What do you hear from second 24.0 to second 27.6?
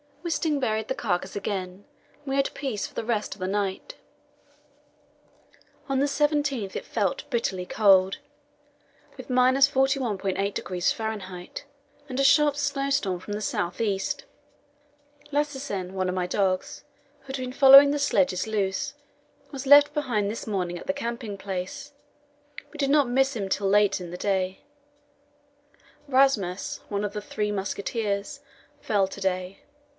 in the day. Rasmus, one of the "Three